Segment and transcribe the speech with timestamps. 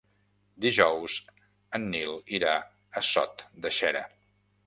[0.63, 1.17] Dijous
[1.79, 2.55] en Nil irà
[3.01, 4.05] a Sot de Xera.